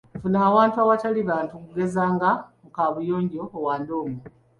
[0.21, 2.29] Funa awantu awatali bantu okugeza nga
[2.61, 4.21] mu kaabuyonjo owande omwo.